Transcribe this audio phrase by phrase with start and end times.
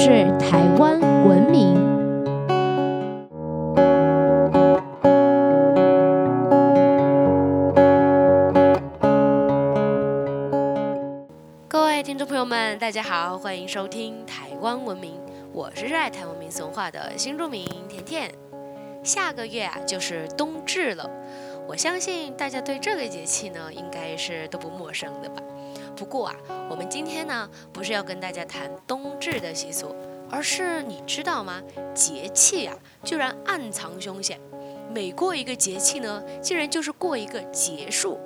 [0.00, 1.74] 是台湾文明。
[11.66, 15.20] 各位听众朋友们，大家好，欢迎收听台湾文明，
[15.52, 18.30] 我是热爱台湾民俗文化的新住民甜甜。
[19.02, 21.10] 下个月啊，就是冬至了，
[21.66, 25.42] 我相信大家对这个节气呢，应该是都不陌生的吧。
[25.98, 26.34] 不过啊，
[26.70, 29.92] 我们今天呢，不是要跟大家谈冬至的习俗，
[30.30, 31.60] 而是你知道吗？
[31.92, 34.38] 节气啊，居然暗藏凶险。
[34.94, 38.16] 每过一个节气呢，竟然就是过一个结束。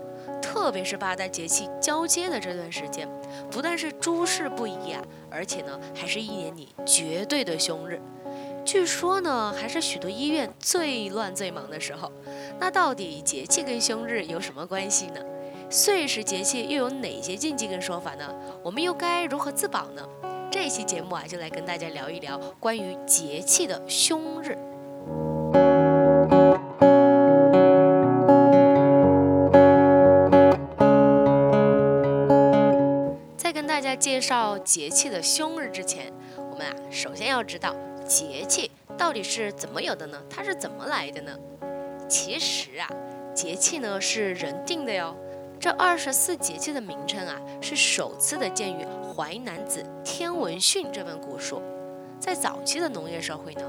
[0.42, 3.08] 特别是八大节气交接的这段时间，
[3.50, 7.98] 不但是诸事不宜啊，而且呢，还是一年里绝对的凶日。
[8.66, 12.12] 据说呢，还是许多医院最乱最忙的时候。
[12.60, 15.20] 那到底节气跟凶日有什么关系呢？
[15.72, 18.30] 岁时节气又有哪些禁忌跟说法呢？
[18.62, 20.06] 我们又该如何自保呢？
[20.50, 24.54] 这期节目啊，就来跟大家聊一聊关于节气的凶日。
[33.38, 37.74] 在跟大家介绍节气的凶日之前，我们啊，首先要知道
[38.06, 40.22] 节气到底是怎么有的呢？
[40.28, 41.32] 它是怎么来的呢？
[42.10, 42.86] 其实啊，
[43.34, 45.16] 节气呢是人定的哟。
[45.62, 51.62] 这二十四节气的名称啊，是首次的见于《淮南子·天文训》这本古书。
[52.18, 53.62] 在早期的农业社会呢，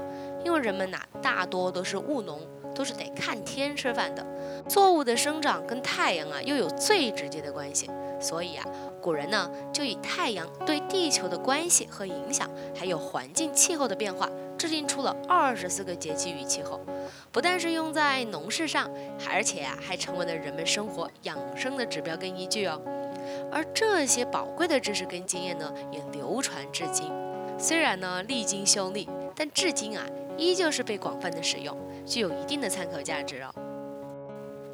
[0.44, 2.40] 因为人们呐大多都是务农，
[2.74, 4.26] 都是得看天吃饭的，
[4.68, 7.88] 作物的生长跟太阳啊又有最直接的关系，
[8.24, 8.64] 所以啊，
[9.02, 14.28] 古人呢就以太阳对地球的关系和影响，还有环境气候的变化。
[14.56, 16.80] 制定出了二十四个节气与气候，
[17.32, 18.88] 不但是用在农事上，
[19.28, 22.80] 而且啊还成为了人们生活养生的指标跟依据哦。
[23.50, 27.12] 而这些宝贵的知识跟经验呢，也流传至今。
[27.58, 30.06] 虽然呢历经修历，但至今啊
[30.38, 31.76] 依旧是被广泛的使用，
[32.06, 33.52] 具有一定的参考价值哦。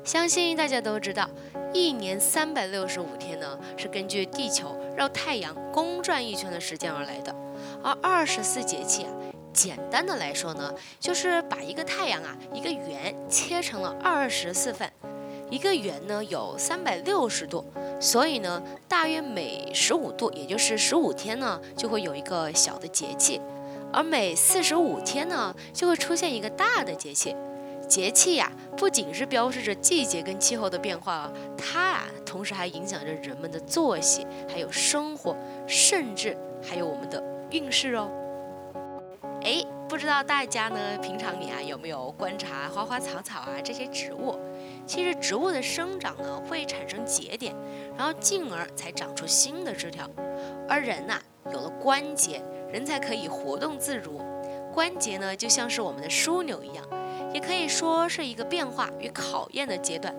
[0.03, 1.28] 相信大家都知道，
[1.72, 7.34] 一年三百六十五天呢，是根据地球绕太阳公转一圈的时间而来的，
[7.83, 9.10] 而二十四节气啊。
[9.53, 14.91] 简单的来说呢，就是把一个太阳啊，一个圆切成了二十四份，
[15.50, 17.65] 一个圆呢有三百六十度，
[18.00, 23.41] 所以呢，大约每十五度，也就是十五天呢，就会有一个小的节气，
[23.93, 27.37] 而每四十五天呢，就会出现一个大的节气。
[27.91, 35.37] 节气呀，不仅是标示着季节跟气候的变化啊，它啊，同时还影响着人们的作息，还有生活，
[35.67, 37.21] 甚至还有我们的
[37.51, 38.09] 运势哦。
[39.43, 44.39] 哎，不知道大家呢，平常你啊有没有观察花花草草啊这些植物？
[44.87, 47.53] 其实植物的生长呢会产生节点，
[47.99, 50.09] 然后进而才长出新的枝条。
[50.69, 52.41] 而人呐有了关节，
[52.72, 54.21] 人才可以活动自如。
[54.72, 56.87] 关节呢就像是我们的枢纽一样，
[57.32, 60.14] 也可以说是一个变化与考验的阶段。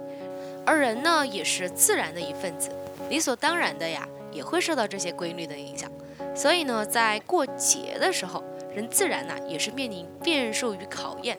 [0.65, 2.69] 而人呢也是自然的一份子，
[3.09, 5.91] 理所当然的呀也会受到这些规律的影响。
[6.35, 8.43] 所以呢在过节的时候。
[8.73, 11.37] 人自然呢也是面临变数与考验，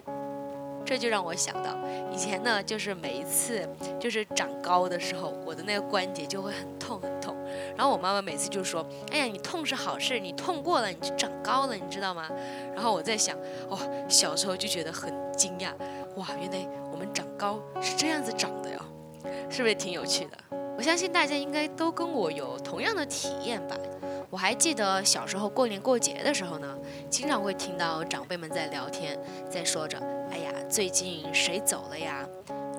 [0.85, 1.79] 这就让我想到
[2.13, 3.67] 以前呢，就是每一次
[3.99, 7.35] 就是长高的时候，我的那个关节就会很痛很痛。
[7.77, 12.29] 然后我妈妈每次就说：“哎呀，你痛是好事，你痛过了你就长高了，你知道吗？”
[12.75, 13.37] 然后我在想，
[13.69, 15.73] 哦，小时候就觉得很惊讶，
[16.17, 18.79] 哇，原来我们长高是这样子长的哟，
[19.51, 20.39] 是不是挺有趣的？
[20.77, 23.77] 我相信大家应该都跟我有同样的体验吧。
[24.31, 26.79] 我还记得小时候过年过节的时候呢，
[27.11, 29.19] 经常会听到长辈们在聊天，
[29.51, 29.99] 在说着
[30.33, 32.27] ：“哎呀，最近谁走了呀？”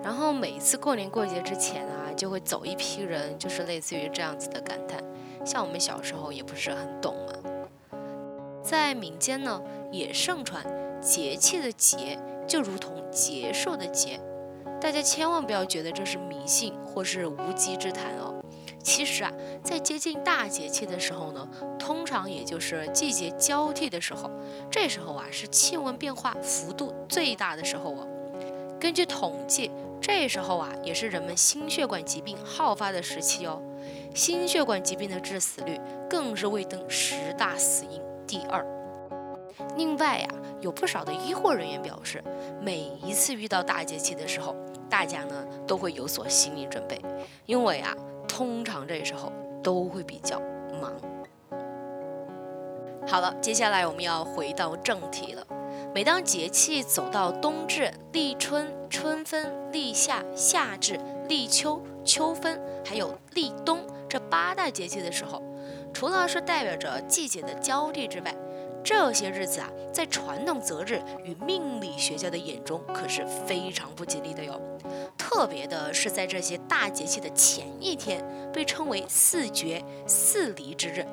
[0.03, 5.02] 然后每一次过年过节之前啊，就会走一批人，就是类似于这样子的感叹。
[5.46, 7.34] 像我们小时候也不是很懂嘛。
[8.62, 10.66] 在民间呢，也盛传
[11.02, 14.20] 节气的节就如同结束的结，
[14.79, 18.41] 大家千万不要觉得这是迷信或是无稽之谈哦。
[18.82, 19.32] 其实啊，
[19.64, 21.47] 在接近大节气的时候呢，
[21.79, 24.29] 通常也就是季节交替的时候，
[24.70, 28.08] 这时候啊是气温变化幅度最大的时候哦。
[28.84, 29.72] 根据统计，
[30.02, 33.62] 这时候啊也是人们心血管疾病好发的时期哦。
[34.14, 38.62] 心血管疾病的致死率更是位登十大死因第二。
[39.78, 40.28] 另外呀，
[40.59, 42.22] 有不少的医护人员表示，
[42.59, 44.53] 每一次遇到大节气的时候，
[44.90, 47.02] 大家呢都会有所心理准备，
[47.46, 47.96] 因为啊。
[48.28, 49.32] 通常这时候
[49.62, 50.41] 都会比较
[50.82, 50.91] 忙。
[53.08, 55.46] 好了，接下来我们要回到正题了。
[55.93, 60.99] 每当节气走到冬至、立春、春分、立夏、夏至、
[61.29, 63.79] 立秋、秋分，还有立冬
[64.09, 65.40] 这八大节气的时候，
[65.93, 68.35] 除了是代表着季节的交替之外，
[68.84, 74.59] 这些日子啊，在传统择日与命理学家的眼中可是非常不吉利的哟。
[75.16, 81.05] 特别的是，在这些大节气的前一天，被称为四绝、四离之日，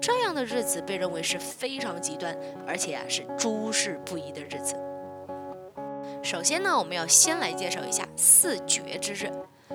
[0.00, 2.36] 这样的日子被认为是非常极端，
[2.66, 4.74] 而且啊是诸事不宜的日子。
[6.22, 9.30] 首先呢，我们要先来介绍一下四绝之日。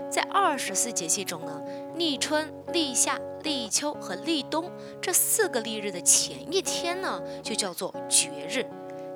[0.09, 1.61] 在二十四节气中呢，
[1.95, 4.71] 立春、立夏、立秋和立冬
[5.01, 8.65] 这四个立日的前一天呢，就叫做绝日。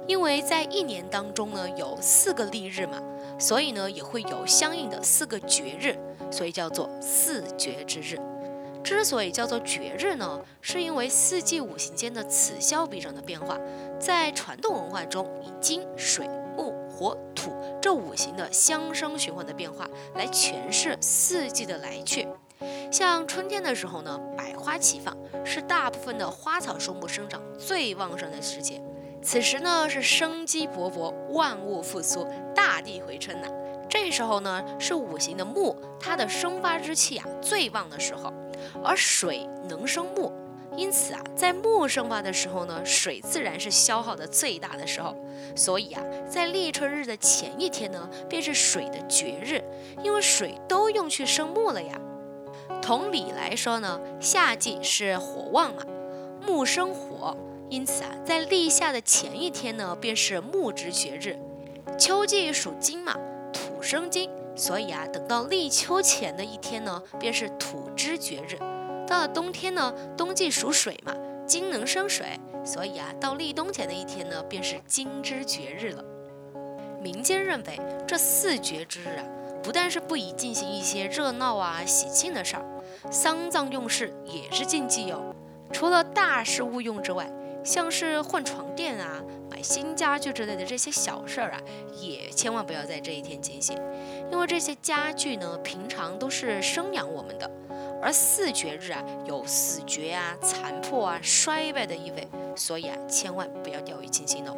[0.07, 3.01] 因为在一年当中呢，有四个立日嘛，
[3.37, 5.95] 所以呢也会有相应的四个绝日，
[6.31, 8.17] 所以叫做四绝之日。
[8.87, 13.59] 之所以叫做绝日呢，是因为四季五行间的此消彼长的变化，
[13.99, 16.25] 在传统文化中以金、水、
[16.55, 17.51] 木、火、土
[17.81, 19.85] 这五行的相生循环的变化
[20.15, 22.25] 来诠释四季的来去。
[22.89, 28.81] 像春天的时候呢，百花齐放，是大部分的花草树木生长最旺盛的时节。
[29.21, 32.25] 此时呢是生机勃勃，万物复苏，
[32.55, 33.49] 大地回春呐。
[33.89, 38.31] 这时候呢是五行的木，它的生发之气啊最旺的时候。
[38.83, 40.31] 而水能生木，
[40.75, 45.15] 因此啊，在木生发的时候呢，水自然是消耗的最大的时候。
[45.55, 49.63] 所以啊，在立春日的前一天呢，便是水的绝日，
[50.03, 51.99] 因为水都用去生木了呀。
[52.81, 55.83] 同理来说呢，夏季是火旺嘛，
[56.45, 57.35] 木生火。
[57.69, 61.37] 因此啊，在立夏的前一天呢，便是木之绝日。
[61.97, 63.13] 秋季属金嘛，
[63.89, 68.57] 生金，所以啊，等到立秋前的一天呢，便是土之绝日。
[69.07, 76.03] 到了冬天呢，冬季属水嘛，金能生水，所以啊，到立冬前的一天呢，便是金之绝日了。
[77.01, 79.23] 民间认为，这四绝之日啊，
[79.63, 82.65] 不但是不宜进行一些热闹啊、喜庆的事儿，
[83.09, 85.33] 丧葬用事也是禁忌哟。
[85.71, 87.31] 除了大事勿用之外，
[87.67, 89.21] 像是换床垫啊、
[89.51, 91.59] 买新家具之类的这些小事儿啊，
[91.99, 93.77] 也千万不要在这一天进行，
[94.31, 97.51] 因为这些家具呢，平常都是生养我们的，
[98.01, 102.25] 而四绝日啊，有死绝啊、残破啊、衰败的意味，
[102.55, 104.55] 所以啊，千万不要掉以轻心哦。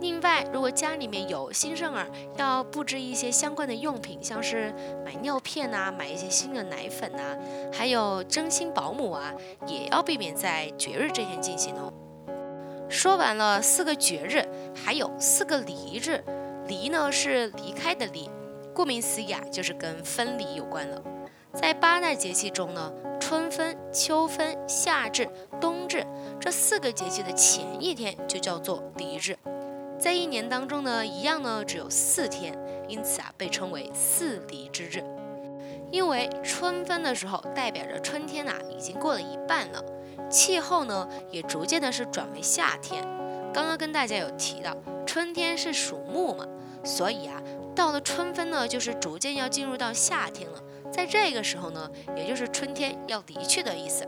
[0.00, 2.06] 另外，如果家里面有新生儿，
[2.38, 4.72] 要布置一些相关的用品，像是
[5.04, 7.36] 买尿片啊、买一些新的奶粉啊，
[7.70, 9.34] 还有征新保姆啊，
[9.66, 11.92] 也要避免在绝日这天进行哦。
[12.88, 16.24] 说完了四个绝日，还有四个离日。
[16.66, 18.30] 离呢是离开的离，
[18.74, 21.02] 顾名思义啊，就是跟分离有关了。
[21.54, 25.26] 在八大节气中呢，春分、秋分、夏至、
[25.58, 26.06] 冬至
[26.38, 29.36] 这四个节气的前一天就叫做离日。
[29.98, 32.54] 在一年当中呢，一样呢只有四天，
[32.86, 35.02] 因此啊被称为四离之日。
[35.90, 39.82] 因为春分的时候代表着春天呐已经过了一半了。
[40.30, 43.02] 气候呢，也逐渐的是转为夏天。
[43.52, 44.76] 刚刚跟大家有提到，
[45.06, 46.46] 春天是属木嘛，
[46.84, 47.42] 所以啊，
[47.74, 50.62] 到了春分呢，就是逐渐要进入到夏天了。
[50.92, 54.06] 在这个时候呢，也就是春天要离去的意思。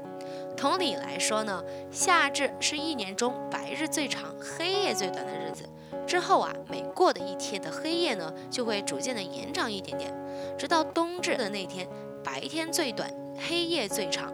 [0.56, 5.68] 同理来说呢，夏至是一年中白日最长、黑夜最短的日子。
[6.06, 10.12] 之后啊，每过的一天的黑夜呢，就会逐渐的延长一点点，
[10.58, 11.88] 直到冬至的那天，
[12.22, 13.12] 白天最短，
[13.48, 14.32] 黑夜最长。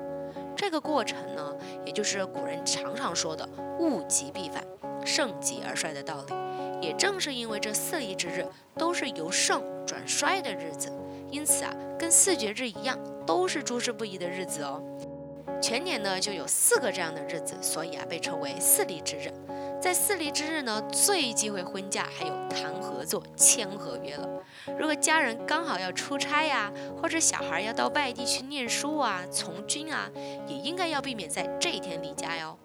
[0.56, 3.46] 这个过程呢，也就是古人常常说的
[3.78, 4.64] “物极必反，
[5.04, 6.34] 盛极而衰”的道理。
[6.80, 8.44] 也正是因为这四立之日
[8.76, 10.92] 都是由盛转衰的日子，
[11.30, 14.82] 因此啊，跟四绝日一样，都是诸事不宜的日子哦。
[15.60, 19.32] 全年呢就有四个这样的日子，所以啊，被称为四立之日。
[19.86, 24.28] 在四离之日呢，最忌讳婚嫁，还有谈合作、签合约了。
[24.76, 30.10] 如果家人刚好要出差呀，或者小孩要到外地去念书啊、从军啊，
[30.48, 32.58] 也应该要避免在这一天离家哟。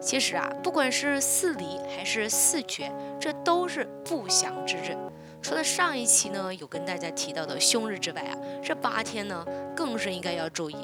[0.00, 2.90] 其实啊，不管是四离还是四绝，
[3.20, 4.96] 这都是不祥之日。
[5.42, 9.44] 除了上一期呢有跟大家提到的凶日之外啊，这八天呢
[9.74, 10.76] 更是应该要注意，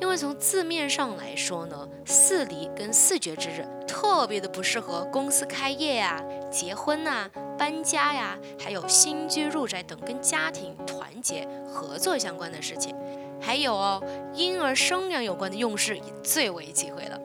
[0.00, 12.94] 因为从字面上来说呢，四离跟四绝之日特别的不适合公司开业呀、结婚呐、搬家呀，还有新居入宅等跟家庭团结合作相关的事情，
[13.40, 17.20] 还有哦婴儿生养有关的用事也最为忌讳了。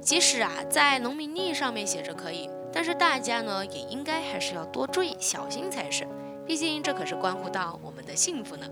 [0.00, 2.48] 即使啊在农民历上面写着可以。
[2.72, 6.06] 但是大家呢，也应该还是要多注意、小心才是。
[6.46, 8.66] 毕竟这可是关乎到我们的幸福呢。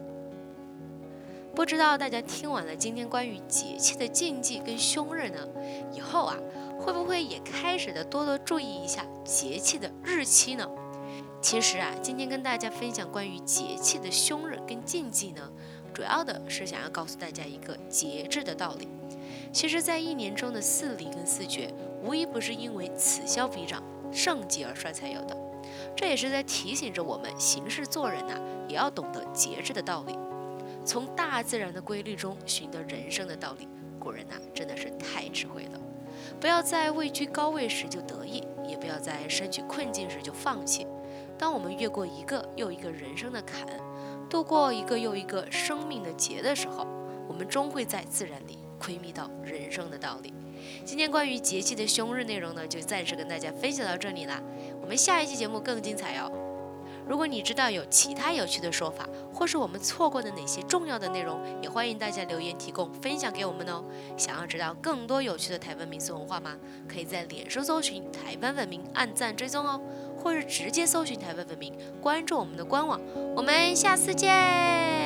[1.55, 5.49] 不知道大家听完了今天关于节气的禁忌跟凶日呢，
[5.93, 6.37] 以后啊，
[6.79, 10.69] 会不会也开始的多多注意一下节气的日期呢？
[11.41, 15.49] 其实啊，今天跟大家分享关于节气的凶日跟禁忌呢，
[15.93, 18.89] 主要的是想要告诉大家一个节制的道理。
[19.53, 21.73] 其实，在一年中的四离跟四绝。
[22.05, 23.83] 无一不是因为此消彼长、
[24.13, 25.35] 盛极而衰才有的。
[25.97, 30.17] 这也是在提醒着我们行事做人呐，也要懂得节制的道理，
[30.85, 33.67] 从大自然的规律中寻得人生的道理。
[33.99, 35.81] 古人呐，真的是太智慧了。
[36.39, 40.87] 不要在位居高位时就得意，也不要在身处困境时就放弃。
[41.39, 43.67] 当我们越过一个又一个人生的坎，
[44.29, 46.87] 度过一个又一个生命的劫的时候，
[47.27, 50.35] 我们终会在自然里窥觅到人生的道理。
[50.85, 54.43] 今天关于节气的凶日内容呢，就暂时跟大家分享到这里啦。
[54.81, 56.31] 我们下一期节目更精彩哦！
[57.07, 63.85] 如果你知道有其他有趣的说法，或是我们错过的哪些重要的内容，也欢迎大家留言提供分享给我们哦。
[64.17, 66.57] 想要知道更多有趣的台湾民俗文化吗？
[66.89, 69.79] 可以在脸书搜寻台湾文明，按赞追踪哦，
[70.17, 72.99] 或是直接搜寻台湾文明，关注我们的官网。
[73.37, 75.04] 我们下次见。